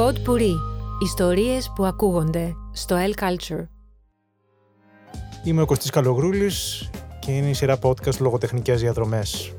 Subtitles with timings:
[0.00, 0.54] Pod Puri.
[1.02, 3.66] Ιστορίες που ακούγονται στο El Culture.
[5.44, 9.54] Είμαι ο Κωστής Καλογρούλης και είναι η σειρά podcast λογοτεχνικές διαδρομές.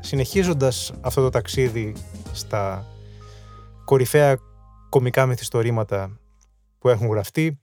[0.00, 1.96] Συνεχίζοντας αυτό το ταξίδι
[2.32, 2.86] στα
[3.84, 4.38] κορυφαία
[4.88, 6.20] κομικά μυθιστορήματα
[6.78, 7.60] που έχουν γραφτεί,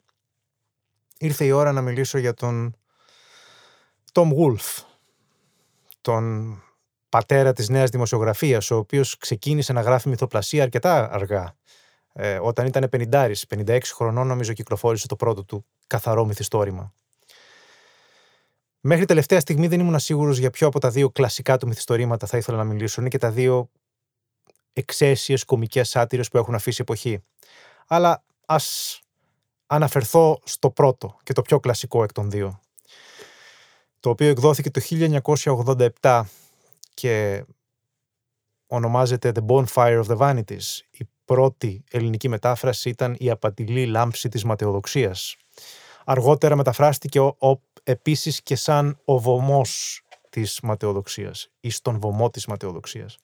[1.17, 2.75] ήρθε η ώρα να μιλήσω για τον
[4.11, 4.83] Tom Wolfe,
[6.01, 6.55] τον
[7.09, 11.57] πατέρα της νέας δημοσιογραφίας, ο οποίος ξεκίνησε να γράφει μυθοπλασία αρκετά αργά.
[12.21, 16.93] Ε, όταν ήταν 50, 56 χρονών νομίζω κυκλοφόρησε το πρώτο του καθαρό μυθιστόρημα.
[18.79, 22.37] Μέχρι τελευταία στιγμή δεν ήμουν σίγουρος για ποιο από τα δύο κλασικά του μυθιστορήματα θα
[22.37, 23.01] ήθελα να μιλήσω.
[23.01, 23.69] Είναι και τα δύο
[24.73, 27.23] εξαίσιες κομικές σάτυρες που έχουν αφήσει εποχή.
[27.87, 28.99] Αλλά ας
[29.67, 32.59] αναφερθώ στο πρώτο και το πιο κλασικό εκ των δύο.
[33.99, 34.81] Το οποίο εκδόθηκε το
[36.01, 36.23] 1987
[36.93, 37.45] και
[38.67, 40.79] ονομάζεται The Bonfire of the Vanities.
[40.89, 45.35] Η πρώτη ελληνική μετάφραση ήταν η απατηλή λάμψη της ματαιοδοξίας.
[46.05, 52.45] Αργότερα μεταφράστηκε ο, ο, επίσης και σαν ο βωμός της ματαιοδοξίας ή στον βωμό της
[52.45, 53.17] ματαιοδοξίας.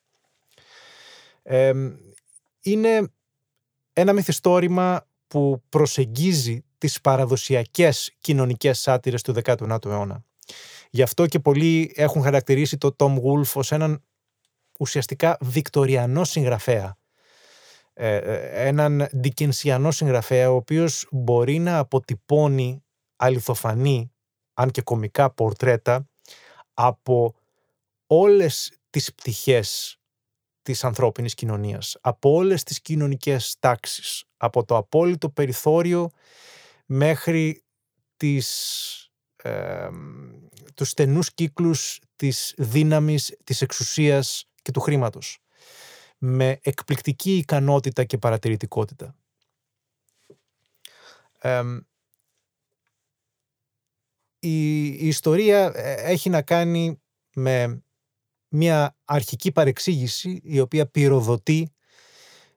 [2.60, 3.12] είναι
[3.92, 10.24] ένα μυθιστόρημα που προσεγγίζει τις παραδοσιακές κοινωνικές σάτυρες του 19ου αιώνα.
[10.90, 14.02] Γι' αυτό και πολλοί έχουν χαρακτηρίσει το Tom Wolfe ως έναν
[14.78, 16.96] ουσιαστικά βικτοριανό συγγραφέα.
[17.98, 22.84] Ε, ε, έναν δικενσιανό συγγραφέα ο οποίος μπορεί να αποτυπώνει
[23.16, 24.12] αληθοφανή,
[24.54, 26.08] αν και κομικά πορτρέτα
[26.74, 27.34] από
[28.06, 29.98] όλες τις πτυχές
[30.62, 36.10] της ανθρώπινης κοινωνίας, από όλες τις κοινωνικές τάξεις, από το απόλυτο περιθώριο
[36.86, 37.64] μέχρι
[38.16, 39.10] τις
[39.42, 39.88] ε,
[40.74, 45.38] τους στενούς κύκλους της δύναμης, της εξουσίας και του χρήματος.
[46.18, 49.14] Με εκπληκτική ικανότητα και παρατηρητικότητα.
[54.38, 57.02] η, η ιστορία ε, έχει να κάνει
[57.34, 57.82] με
[58.48, 61.72] μια αρχική παρεξήγηση η οποία πυροδοτεί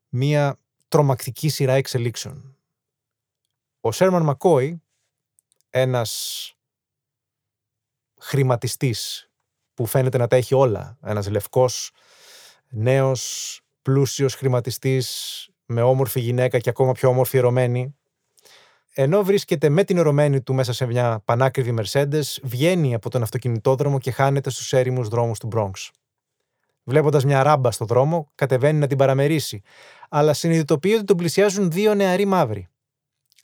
[0.10, 2.58] μια τρομακτική σειρά εξελίξεων.
[3.82, 4.82] Ο Σέρμαν Μακόι,
[5.70, 6.54] ένας
[8.20, 9.30] χρηματιστής
[9.74, 10.98] που φαίνεται να τα έχει όλα.
[11.02, 11.92] Ένας λευκός,
[12.70, 17.96] νέος, πλούσιος χρηματιστής με όμορφη γυναίκα και ακόμα πιο όμορφη ερωμένη.
[18.94, 24.00] Ενώ βρίσκεται με την ερωμένη του μέσα σε μια πανάκριβη Mercedes, βγαίνει από τον αυτοκινητόδρομο
[24.00, 25.90] και χάνεται στους έρημους δρόμους του Bronx.
[26.84, 29.62] Βλέποντας μια ράμπα στο δρόμο, κατεβαίνει να την παραμερίσει,
[30.10, 32.68] αλλά συνειδητοποιεί ότι τον πλησιάζουν δύο νεαροί μαύροι.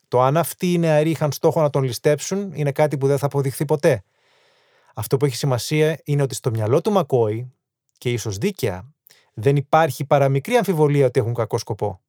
[0.08, 3.26] Το αν αυτοί οι νεαροί είχαν στόχο να τον ληστέψουν είναι κάτι που δεν θα
[3.26, 4.04] αποδειχθεί ποτέ,
[4.96, 7.54] αυτό που έχει σημασία είναι ότι στο μυαλό του Μακόη,
[7.98, 8.95] και ίσως δίκαια,
[9.38, 12.02] δεν υπάρχει παραμικρή αμφιβολία ότι έχουν κακό σκοπό.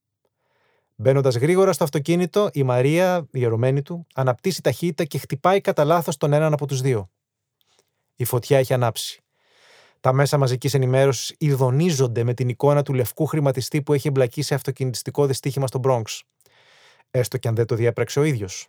[0.94, 6.16] Μπαίνοντας γρήγορα στο αυτοκίνητο, η Μαρία, η ερωμένη του, αναπτύσσει ταχύτητα και χτυπάει κατά λάθος
[6.16, 7.10] τον έναν από τους δύο.
[8.16, 9.20] Η φωτιά έχει ανάψει.
[10.00, 14.54] Τα μέσα μαζικής ενημέρωσης ειδονίζονται με την εικόνα του λευκού χρηματιστή που έχει εμπλακεί σε
[14.54, 16.02] αυτοκινητιστικό δυστύχημα στο Bronx.
[17.10, 18.66] Έστω και αν δεν το διέπραξε ο ίδιος.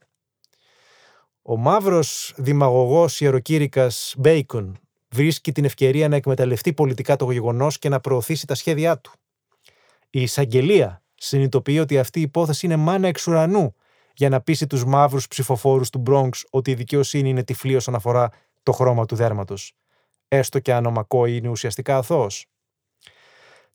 [1.42, 4.80] Ο μαύρος δημαγωγός ιεροκήρυκας Μπέικον
[5.10, 9.12] βρίσκει την ευκαιρία να εκμεταλλευτεί πολιτικά το γεγονός και να προωθήσει τα σχέδιά του.
[10.10, 13.76] Η εισαγγελία συνειδητοποιεί ότι αυτή η υπόθεση είναι μάνα εξ ουρανού
[14.14, 18.30] για να πείσει τους μαύρους ψηφοφόρους του Μπρόγκ ότι η δικαιοσύνη είναι τυφλή όσον αφορά
[18.64, 19.74] το χρώμα του δέρματος.
[20.28, 22.46] Έστω και αν ο Μακόη είναι ουσιαστικά αθώος.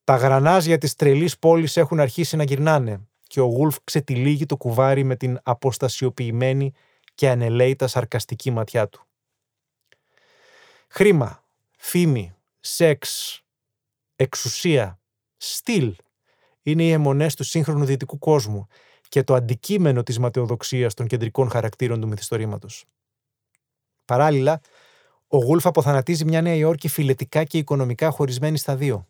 [0.04, 5.04] Τα γρανάζια της τρελής πόλης έχουν αρχίσει να γυρνάνε και ο Γούλφ ξετυλίγει το κουβάρι
[5.04, 6.72] με την αποστασιοποιημένη
[7.14, 9.06] και ανελαίητα σαρκαστική ματιά του.
[10.94, 11.44] Χρήμα,
[11.76, 13.40] φήμη, σεξ,
[14.16, 15.00] εξουσία,
[15.36, 15.96] στυλ
[16.62, 18.66] είναι οι αιμονές του σύγχρονου δυτικού κόσμου
[19.08, 22.84] και το αντικείμενο της ματαιοδοξίας των κεντρικών χαρακτήρων του μυθιστορήματος.
[24.04, 24.60] Παράλληλα,
[25.26, 29.08] ο Γούλφ αποθανατίζει μια Νέα Υόρκη φιλετικά και οικονομικά χωρισμένη στα δύο.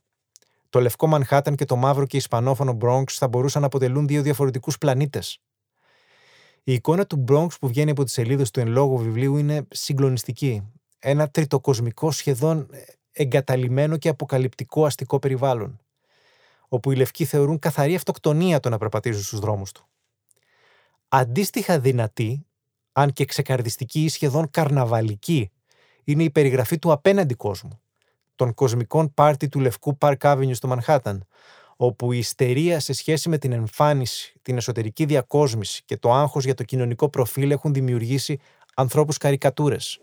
[0.68, 4.78] Το λευκό Μανχάταν και το μαύρο και ισπανόφωνο Bronx θα μπορούσαν να αποτελούν δύο διαφορετικούς
[4.78, 5.38] πλανήτες.
[6.64, 10.72] Η εικόνα του Bronx που βγαίνει από τις σελίδες του εν λόγω βιβλίου είναι συγκλονιστική.
[11.04, 12.68] Ένα τριτοκοσμικό σχεδόν
[13.12, 15.80] εγκαταλειμμένο και αποκαλυπτικό αστικό περιβάλλον,
[16.68, 19.86] όπου οι λευκοί θεωρούν καθαρή αυτοκτονία το να περπατήσουν στους δρόμους του.
[21.08, 22.46] Αντίστοιχα δυνατή,
[22.92, 25.50] αν και ξεκαρδιστική ή σχεδόν καρναβαλική,
[26.04, 27.80] είναι η περιγραφή του απέναντι κόσμου,
[28.34, 31.26] των κοσμικών πάρτι του λευκού Park Avenue στο Μανχάταν,
[31.76, 36.54] όπου η ιστερία σε σχέση με την εμφάνιση, την εσωτερική διακόσμηση και το άγχος για
[36.54, 38.38] το κοινωνικό προφίλ έχουν δημιουργήσει
[38.74, 40.00] ανθρώπους καρικατούρες.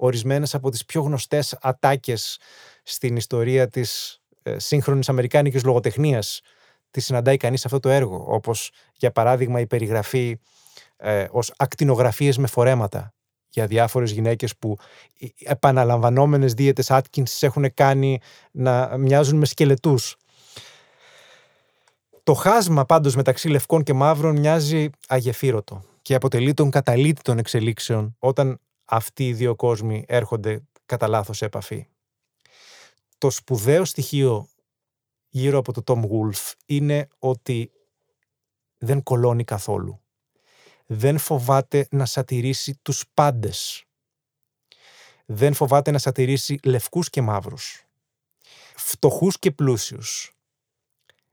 [0.00, 2.38] Ορισμένες από τις πιο γνωστές ατάκες
[2.82, 6.40] στην ιστορία της ε, σύγχρονης αμερικάνικης λογοτεχνίας,
[6.90, 10.38] τη συναντάει κανείς σε αυτό το έργο, όπως για παράδειγμα η περιγραφή
[10.96, 13.12] ε, ως ακτινογραφίες με φορέματα
[13.48, 14.76] για διάφορες γυναίκες που
[15.44, 18.18] επαναλαμβανόμενες δίαιτες Atkins έχουν κάνει
[18.50, 20.16] να μοιάζουν με σκελετούς.
[22.22, 28.16] Το χάσμα πάντως μεταξύ λευκών και μαύρων μοιάζει αγεφύρωτο και αποτελεί τον καταλήτη των εξελίξεων
[28.18, 31.86] όταν αυτοί οι δύο κόσμοι έρχονται κατά λάθος σε επαφή.
[33.18, 34.48] Το σπουδαίο στοιχείο
[35.28, 37.72] γύρω από το Tom Wolf είναι ότι
[38.78, 40.02] δεν κολώνει καθόλου.
[40.86, 43.84] Δεν φοβάται να σατηρήσει τους πάντες.
[45.26, 47.84] Δεν φοβάται να σατηρήσει λευκούς και μαύρους.
[48.76, 50.36] Φτωχούς και πλούσιους.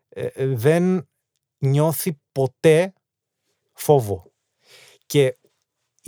[0.10, 1.10] Ε, ε, δεν
[1.58, 2.94] νιώθει ποτέ
[3.74, 4.32] φόβο.
[5.06, 5.38] Και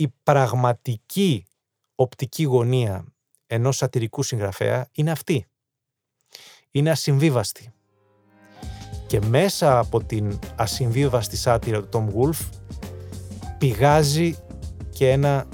[0.00, 1.46] η πραγματική
[1.94, 3.04] οπτική γωνία
[3.46, 5.46] ενός σατυρικού συγγραφέα είναι αυτή.
[6.70, 7.72] Είναι ασυμβίβαστη.
[9.06, 12.48] Και μέσα από την ασυμβίβαστη σάτυρα του Tom Wolf
[13.58, 14.36] πηγάζει
[14.90, 15.46] και ένα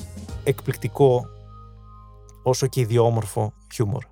[0.44, 1.26] εκπληκτικό
[2.42, 4.04] όσο και ιδιόμορφο χιούμορ.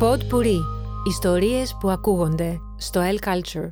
[0.00, 0.81] Pod Puri.
[1.04, 3.70] Ιστορίες που ακούγονται στο L Culture.